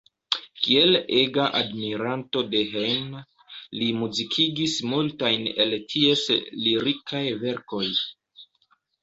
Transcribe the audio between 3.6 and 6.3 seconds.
li muzikigis multajn el ties